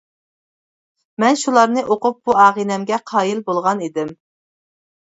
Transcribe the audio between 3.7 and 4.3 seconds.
ئىدىم.